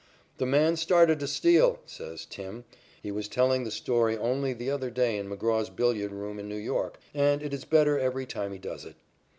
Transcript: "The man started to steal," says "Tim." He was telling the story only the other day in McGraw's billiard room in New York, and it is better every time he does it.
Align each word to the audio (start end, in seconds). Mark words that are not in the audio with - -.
"The 0.39 0.47
man 0.47 0.77
started 0.77 1.19
to 1.19 1.27
steal," 1.27 1.77
says 1.85 2.25
"Tim." 2.27 2.65
He 3.03 3.11
was 3.11 3.27
telling 3.27 3.65
the 3.65 3.69
story 3.69 4.17
only 4.17 4.51
the 4.51 4.71
other 4.71 4.89
day 4.89 5.15
in 5.15 5.29
McGraw's 5.29 5.69
billiard 5.69 6.11
room 6.11 6.39
in 6.39 6.49
New 6.49 6.57
York, 6.57 6.97
and 7.13 7.43
it 7.43 7.53
is 7.53 7.65
better 7.65 7.99
every 7.99 8.25
time 8.25 8.51
he 8.51 8.57
does 8.57 8.83
it. 8.83 8.95